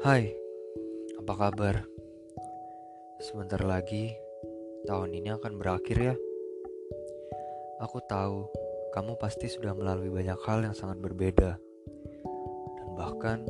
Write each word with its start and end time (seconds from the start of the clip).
Hai, 0.00 0.32
apa 1.20 1.36
kabar? 1.36 1.84
Sebentar 3.20 3.60
lagi 3.60 4.16
tahun 4.88 5.12
ini 5.12 5.28
akan 5.28 5.60
berakhir 5.60 6.00
ya. 6.00 6.16
Aku 7.84 8.00
tahu 8.08 8.48
kamu 8.96 9.20
pasti 9.20 9.52
sudah 9.52 9.76
melalui 9.76 10.08
banyak 10.08 10.40
hal 10.48 10.64
yang 10.64 10.72
sangat 10.72 11.04
berbeda. 11.04 11.60
Dan 12.80 12.88
bahkan 12.96 13.44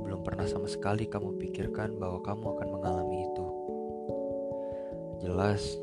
belum 0.00 0.24
pernah 0.24 0.48
sama 0.48 0.72
sekali 0.72 1.04
kamu 1.04 1.36
pikirkan 1.36 2.00
bahwa 2.00 2.24
kamu 2.24 2.48
akan 2.48 2.68
mengalami 2.72 3.28
itu. 3.28 3.46
Jelas, 5.20 5.76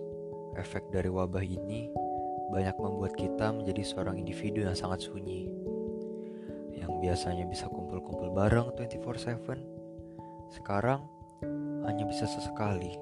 efek 0.57 0.89
dari 0.89 1.13
wabah 1.13 1.45
ini 1.45 1.93
banyak 2.49 2.73
membuat 2.81 3.13
kita 3.13 3.53
menjadi 3.53 3.85
seorang 3.85 4.17
individu 4.17 4.65
yang 4.65 4.73
sangat 4.73 5.05
sunyi. 5.05 5.53
Yang 6.73 6.91
biasanya 7.05 7.45
bisa 7.45 7.69
kumpul-kumpul 7.69 8.33
bareng 8.33 8.73
24/7 8.73 9.74
sekarang 10.53 11.01
hanya 11.85 12.03
bisa 12.05 12.25
sesekali 12.25 12.97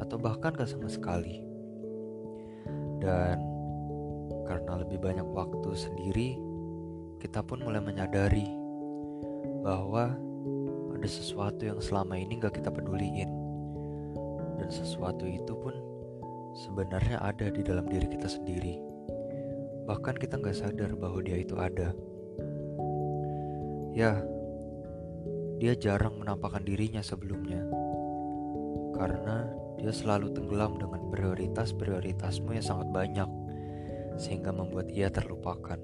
atau 0.00 0.16
bahkan 0.16 0.52
gak 0.56 0.68
sama 0.68 0.88
sekali. 0.88 1.44
Dan 3.00 3.38
karena 4.48 4.80
lebih 4.80 4.98
banyak 5.02 5.26
waktu 5.30 5.70
sendiri, 5.76 6.38
kita 7.20 7.44
pun 7.44 7.60
mulai 7.64 7.82
menyadari 7.82 8.48
bahwa 9.64 10.14
ada 10.96 11.08
sesuatu 11.08 11.66
yang 11.66 11.80
selama 11.82 12.16
ini 12.16 12.40
gak 12.40 12.56
kita 12.56 12.72
peduliin. 12.72 13.28
Dan 14.56 14.68
sesuatu 14.72 15.28
itu 15.28 15.52
pun 15.52 15.74
sebenarnya 16.56 17.20
ada 17.20 17.52
di 17.52 17.60
dalam 17.60 17.84
diri 17.84 18.08
kita 18.08 18.30
sendiri. 18.30 18.80
Bahkan 19.84 20.16
kita 20.16 20.40
gak 20.40 20.56
sadar 20.56 20.96
bahwa 20.96 21.20
dia 21.20 21.38
itu 21.38 21.54
ada. 21.60 21.92
Ya, 23.96 24.20
dia 25.56 25.72
jarang 25.72 26.20
menampakkan 26.20 26.60
dirinya 26.64 27.00
sebelumnya. 27.00 27.64
Karena 28.92 29.48
dia 29.76 29.92
selalu 29.92 30.32
tenggelam 30.32 30.76
dengan 30.80 31.08
prioritas-prioritasmu 31.12 32.56
yang 32.56 32.64
sangat 32.64 32.88
banyak, 32.92 33.30
sehingga 34.16 34.52
membuat 34.52 34.88
ia 34.92 35.08
terlupakan. 35.12 35.80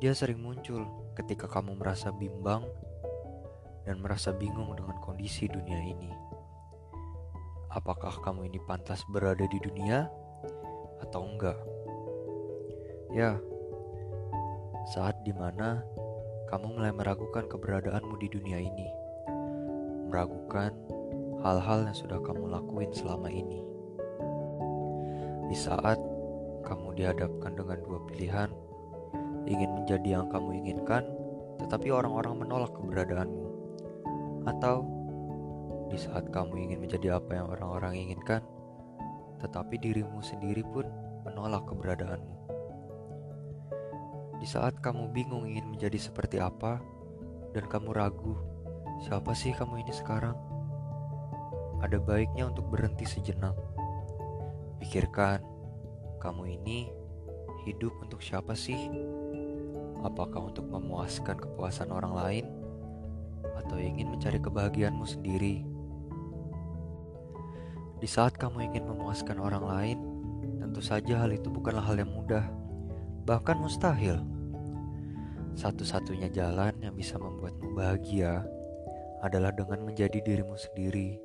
Dia 0.00 0.12
sering 0.12 0.40
muncul 0.40 0.82
ketika 1.16 1.48
kamu 1.48 1.78
merasa 1.78 2.10
bimbang 2.12 2.64
dan 3.84 4.00
merasa 4.00 4.32
bingung 4.32 4.72
dengan 4.76 4.96
kondisi 5.00 5.48
dunia 5.48 5.78
ini. 5.78 6.10
Apakah 7.72 8.20
kamu 8.20 8.52
ini 8.52 8.60
pantas 8.68 9.00
berada 9.08 9.48
di 9.48 9.56
dunia 9.56 10.04
atau 11.00 11.24
enggak? 11.24 11.56
Ya, 13.12 13.40
saat 14.92 15.20
di 15.24 15.32
mana 15.32 15.80
kamu 16.52 16.68
mulai 16.68 16.92
meragukan 16.92 17.48
keberadaanmu 17.48 18.20
di 18.20 18.28
dunia 18.28 18.60
ini, 18.60 18.92
meragukan 20.12 20.68
hal-hal 21.40 21.88
yang 21.88 21.96
sudah 21.96 22.20
kamu 22.20 22.44
lakuin 22.44 22.92
selama 22.92 23.32
ini. 23.32 23.64
Di 25.48 25.56
saat 25.56 25.96
kamu 26.60 26.92
dihadapkan 26.92 27.56
dengan 27.56 27.80
dua 27.80 28.04
pilihan, 28.04 28.52
ingin 29.48 29.80
menjadi 29.80 30.20
yang 30.20 30.28
kamu 30.28 30.60
inginkan, 30.60 31.08
tetapi 31.56 31.88
orang-orang 31.88 32.44
menolak 32.44 32.76
keberadaanmu, 32.76 33.48
atau 34.44 34.84
di 35.88 35.96
saat 35.96 36.28
kamu 36.28 36.68
ingin 36.68 36.84
menjadi 36.84 37.16
apa 37.16 37.32
yang 37.32 37.48
orang-orang 37.48 37.96
inginkan, 37.96 38.44
tetapi 39.40 39.80
dirimu 39.80 40.20
sendiri 40.20 40.60
pun 40.68 40.84
menolak 41.24 41.64
keberadaanmu. 41.64 42.41
Di 44.42 44.50
saat 44.50 44.82
kamu 44.82 45.14
bingung 45.14 45.46
ingin 45.46 45.70
menjadi 45.70 46.02
seperti 46.02 46.42
apa 46.42 46.82
dan 47.54 47.62
kamu 47.70 47.94
ragu, 47.94 48.34
siapa 49.06 49.38
sih 49.38 49.54
kamu 49.54 49.86
ini 49.86 49.94
sekarang? 49.94 50.34
Ada 51.78 52.02
baiknya 52.02 52.50
untuk 52.50 52.66
berhenti 52.66 53.06
sejenak. 53.06 53.54
Pikirkan, 54.82 55.46
kamu 56.18 56.58
ini 56.58 56.90
hidup 57.62 57.94
untuk 58.02 58.18
siapa 58.18 58.58
sih? 58.58 58.90
Apakah 60.02 60.50
untuk 60.50 60.66
memuaskan 60.66 61.38
kepuasan 61.38 61.94
orang 61.94 62.10
lain 62.10 62.44
atau 63.62 63.78
ingin 63.78 64.10
mencari 64.10 64.42
kebahagiaanmu 64.42 65.06
sendiri? 65.06 65.62
Di 68.02 68.10
saat 68.10 68.34
kamu 68.34 68.74
ingin 68.74 68.90
memuaskan 68.90 69.38
orang 69.38 69.62
lain, 69.62 69.98
tentu 70.58 70.82
saja 70.82 71.22
hal 71.22 71.30
itu 71.30 71.46
bukanlah 71.46 71.86
hal 71.86 71.94
yang 71.94 72.10
mudah, 72.10 72.42
bahkan 73.22 73.58
mustahil. 73.58 74.18
Satu-satunya 75.54 76.32
jalan 76.32 76.74
yang 76.80 76.96
bisa 76.96 77.20
membuatmu 77.20 77.76
bahagia 77.76 78.42
adalah 79.22 79.54
dengan 79.54 79.86
menjadi 79.86 80.18
dirimu 80.18 80.58
sendiri. 80.58 81.20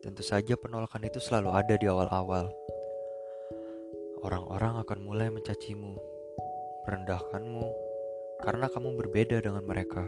Tentu 0.00 0.22
saja 0.22 0.54
penolakan 0.54 1.04
itu 1.04 1.18
selalu 1.20 1.50
ada 1.52 1.74
di 1.76 1.86
awal-awal. 1.90 2.48
Orang-orang 4.22 4.80
akan 4.82 4.98
mulai 5.04 5.28
mencacimu, 5.28 5.98
merendahkanmu, 6.86 7.66
karena 8.40 8.66
kamu 8.70 8.88
berbeda 8.96 9.42
dengan 9.42 9.66
mereka. 9.66 10.06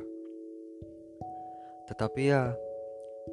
Tetapi 1.91 2.21
ya, 2.23 2.55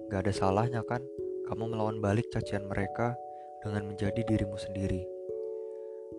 gak 0.10 0.26
ada 0.28 0.34
salahnya 0.34 0.82
kan 0.84 1.06
kamu 1.48 1.72
melawan 1.72 2.02
balik 2.02 2.28
cacian 2.34 2.66
mereka 2.66 3.14
dengan 3.62 3.88
menjadi 3.88 4.26
dirimu 4.26 4.58
sendiri. 4.58 5.06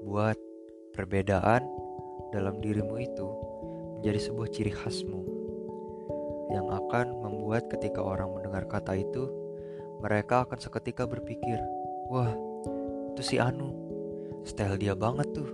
Buat 0.07 0.39
perbedaan 0.95 1.65
dalam 2.33 2.61
dirimu 2.61 2.97
itu 3.01 3.29
menjadi 3.99 4.31
sebuah 4.31 4.49
ciri 4.55 4.73
khasmu 4.73 5.21
yang 6.49 6.69
akan 6.73 7.21
membuat 7.21 7.69
ketika 7.69 8.01
orang 8.01 8.33
mendengar 8.33 8.65
kata 8.65 8.97
itu, 8.97 9.29
mereka 10.01 10.49
akan 10.49 10.57
seketika 10.57 11.05
berpikir, 11.05 11.61
"Wah, 12.09 12.33
itu 13.13 13.23
si 13.25 13.37
Anu, 13.37 13.75
style 14.49 14.81
dia 14.81 14.97
banget 14.97 15.29
tuh, 15.37 15.49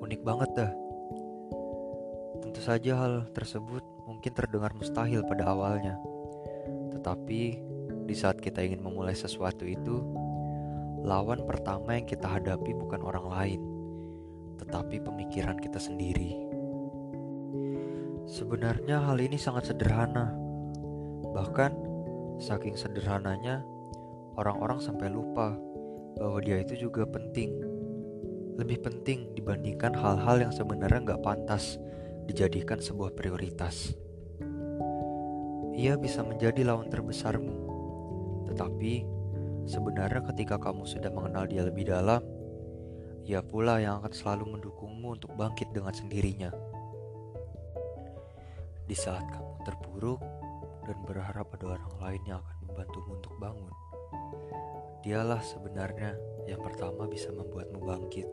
unik 0.00 0.20
banget 0.24 0.50
dah." 0.56 0.72
Tentu 2.40 2.60
saja 2.64 2.96
hal 2.96 3.28
tersebut 3.36 3.84
mungkin 4.08 4.32
terdengar 4.32 4.72
mustahil 4.72 5.20
pada 5.28 5.52
awalnya, 5.52 6.00
tetapi 6.96 7.60
di 8.08 8.14
saat 8.16 8.40
kita 8.40 8.64
ingin 8.64 8.80
memulai 8.80 9.14
sesuatu 9.14 9.68
itu, 9.68 10.00
lawan 11.04 11.44
pertama 11.44 12.00
yang 12.00 12.06
kita 12.08 12.26
hadapi 12.26 12.72
bukan 12.74 13.04
orang 13.04 13.26
lain, 13.28 13.60
tetapi 14.60 15.00
pemikiran 15.00 15.56
kita 15.56 15.80
sendiri. 15.80 16.36
Sebenarnya 18.28 19.02
hal 19.02 19.18
ini 19.18 19.40
sangat 19.40 19.72
sederhana. 19.72 20.36
Bahkan 21.34 21.72
saking 22.38 22.76
sederhananya, 22.76 23.64
orang-orang 24.36 24.78
sampai 24.78 25.08
lupa 25.08 25.56
bahwa 26.20 26.38
dia 26.44 26.60
itu 26.60 26.86
juga 26.86 27.08
penting. 27.08 27.56
Lebih 28.60 28.84
penting 28.84 29.32
dibandingkan 29.32 29.96
hal-hal 29.96 30.46
yang 30.46 30.52
sebenarnya 30.52 31.00
nggak 31.00 31.24
pantas 31.24 31.80
dijadikan 32.28 32.78
sebuah 32.78 33.16
prioritas. 33.16 33.96
Ia 35.74 35.96
bisa 35.96 36.20
menjadi 36.20 36.68
lawan 36.68 36.92
terbesarmu, 36.92 37.56
tetapi 38.52 39.08
sebenarnya 39.64 40.20
ketika 40.28 40.60
kamu 40.60 40.84
sudah 40.84 41.08
mengenal 41.08 41.48
dia 41.48 41.64
lebih 41.64 41.88
dalam, 41.88 42.20
ia 43.28 43.44
pula 43.44 43.80
yang 43.80 44.00
akan 44.00 44.12
selalu 44.12 44.56
mendukungmu 44.56 45.20
untuk 45.20 45.32
bangkit 45.36 45.72
dengan 45.74 45.92
sendirinya. 45.92 46.50
Di 48.88 48.96
saat 48.96 49.22
kamu 49.28 49.54
terpuruk 49.62 50.20
dan 50.88 50.98
berharap 51.06 51.46
ada 51.54 51.78
orang 51.78 51.94
lain 52.00 52.22
yang 52.26 52.38
akan 52.42 52.56
membantumu 52.66 53.10
untuk 53.20 53.34
bangun, 53.38 53.74
dialah 55.06 55.40
sebenarnya 55.44 56.18
yang 56.48 56.58
pertama 56.58 57.06
bisa 57.06 57.30
membuatmu 57.30 57.78
bangkit. 57.84 58.26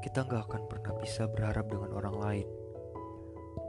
Kita 0.00 0.24
nggak 0.24 0.42
akan 0.48 0.62
pernah 0.70 0.94
bisa 1.02 1.26
berharap 1.28 1.66
dengan 1.68 1.90
orang 1.96 2.16
lain, 2.16 2.48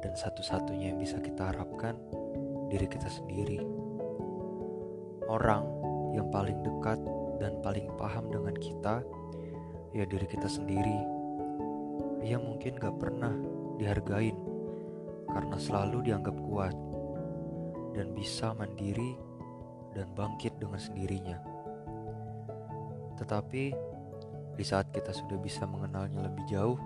dan 0.06 0.14
satu-satunya 0.16 0.94
yang 0.94 1.00
bisa 1.02 1.18
kita 1.20 1.50
harapkan 1.50 1.98
diri 2.70 2.88
kita 2.88 3.10
sendiri. 3.10 3.60
Orang 5.28 5.64
yang 6.16 6.28
paling 6.30 6.60
dekat 6.60 7.00
dan 7.40 7.58
paling 7.64 7.88
paham 7.98 8.30
dengan 8.30 8.56
kita 8.56 9.02
ya 9.92 10.08
diri 10.08 10.28
kita 10.28 10.48
sendiri. 10.48 11.00
Ia 12.24 12.38
mungkin 12.40 12.80
gak 12.80 12.96
pernah 13.02 13.34
dihargain 13.76 14.38
karena 15.32 15.58
selalu 15.58 16.12
dianggap 16.12 16.36
kuat 16.48 16.76
dan 17.92 18.16
bisa 18.16 18.56
mandiri 18.56 19.16
dan 19.92 20.08
bangkit 20.16 20.56
dengan 20.60 20.80
sendirinya. 20.80 21.38
Tetapi 23.20 23.64
di 24.56 24.64
saat 24.64 24.88
kita 24.96 25.12
sudah 25.12 25.40
bisa 25.40 25.68
mengenalnya 25.68 26.24
lebih 26.24 26.44
jauh, 26.48 26.80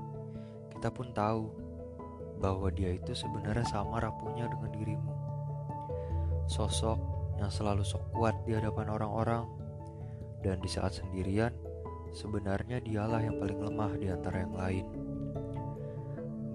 kita 0.73 0.89
pun 0.89 1.13
tahu 1.13 1.49
bahwa 2.41 2.67
dia 2.73 2.91
itu 2.91 3.15
sebenarnya 3.15 3.65
sama 3.69 4.01
rapuhnya 4.01 4.49
dengan 4.49 4.71
dirimu. 4.73 5.13
Sosok 6.45 6.99
yang 7.41 7.51
selalu 7.51 7.83
sok 7.85 8.11
kuat 8.15 8.35
di 8.45 8.55
hadapan 8.55 8.91
orang-orang 8.91 9.45
dan 10.45 10.61
di 10.61 10.69
saat 10.69 10.93
sendirian 10.93 11.51
sebenarnya 12.15 12.79
dialah 12.79 13.19
yang 13.19 13.35
paling 13.35 13.59
lemah 13.59 13.91
di 13.99 14.07
antara 14.07 14.47
yang 14.47 14.55
lain. 14.55 14.85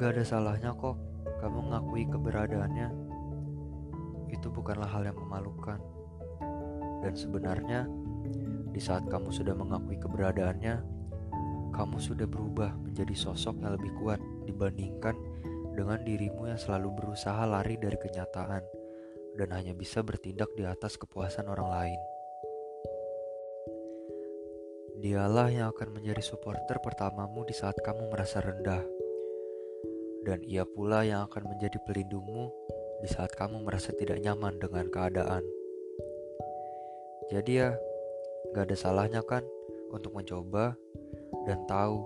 Gak 0.00 0.16
ada 0.16 0.24
salahnya 0.24 0.72
kok 0.72 0.96
kamu 1.44 1.68
mengakui 1.68 2.08
keberadaannya. 2.08 3.12
itu 4.30 4.46
bukanlah 4.46 4.86
hal 4.86 5.10
yang 5.10 5.18
memalukan. 5.18 5.82
Dan 7.02 7.18
sebenarnya, 7.18 7.90
di 8.70 8.78
saat 8.78 9.02
kamu 9.10 9.26
sudah 9.34 9.58
mengakui 9.58 9.98
keberadaannya, 9.98 10.78
kamu 11.74 11.98
sudah 11.98 12.30
berubah 12.30 12.78
menjadi 12.78 13.10
sosok 13.10 13.58
yang 13.58 13.74
lebih 13.74 13.90
kuat 13.98 14.22
dibandingkan 14.46 15.18
dengan 15.74 15.98
dirimu 16.06 16.46
yang 16.46 16.60
selalu 16.62 16.94
berusaha 16.94 17.42
lari 17.42 17.74
dari 17.74 17.98
kenyataan 17.98 18.62
dan 19.34 19.48
hanya 19.50 19.74
bisa 19.74 19.98
bertindak 19.98 20.54
di 20.54 20.62
atas 20.62 20.94
kepuasan 20.94 21.50
orang 21.50 21.70
lain. 21.74 22.00
Dialah 25.00 25.48
yang 25.48 25.72
akan 25.72 25.96
menjadi 25.96 26.20
supporter 26.20 26.76
pertamamu 26.84 27.48
di 27.48 27.56
saat 27.56 27.72
kamu 27.80 28.12
merasa 28.12 28.44
rendah. 28.44 28.84
Dan 30.28 30.44
ia 30.44 30.68
pula 30.68 31.00
yang 31.08 31.24
akan 31.24 31.56
menjadi 31.56 31.80
pelindungmu 31.88 32.52
di 33.00 33.08
saat 33.08 33.32
kamu 33.32 33.64
merasa 33.64 33.96
tidak 33.96 34.20
nyaman 34.20 34.60
dengan 34.60 34.92
keadaan. 34.92 35.40
Jadi 37.32 37.64
ya, 37.64 37.72
gak 38.52 38.68
ada 38.68 38.76
salahnya 38.76 39.24
kan 39.24 39.40
untuk 39.88 40.12
mencoba 40.12 40.76
dan 41.48 41.64
tahu 41.64 42.04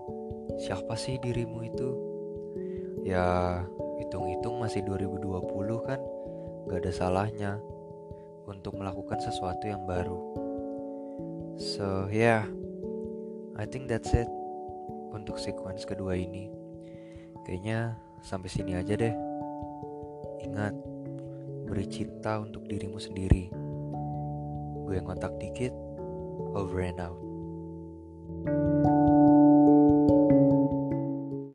siapa 0.63 0.95
sih 0.95 1.19
dirimu 1.19 1.67
itu. 1.67 1.91
Ya, 3.03 3.59
hitung-hitung 3.99 4.63
masih 4.63 4.87
2020 4.87 5.83
kan, 5.83 5.99
gak 6.71 6.79
ada 6.79 6.93
salahnya 6.95 7.59
untuk 8.47 8.79
melakukan 8.79 9.19
sesuatu 9.19 9.67
yang 9.67 9.83
baru. 9.83 10.15
So, 11.59 12.07
yeah. 12.15 12.47
I 13.55 13.65
think 13.71 13.87
that's 13.87 14.11
it 14.13 14.27
untuk 15.15 15.39
sequence 15.39 15.87
kedua 15.87 16.19
ini. 16.19 16.51
Kayaknya 17.47 17.97
sampai 18.21 18.51
sini 18.51 18.75
aja 18.75 18.99
deh. 18.99 19.15
Ingat, 20.45 20.75
beri 21.65 21.87
cinta 21.89 22.43
untuk 22.43 22.67
dirimu 22.69 23.01
sendiri. 23.01 23.49
Gue 24.85 25.01
yang 25.01 25.09
kontak 25.09 25.33
dikit, 25.41 25.73
over 26.53 26.85
and 26.85 27.01
out. 27.01 27.24